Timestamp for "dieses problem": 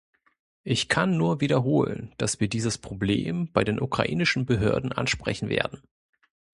2.47-3.51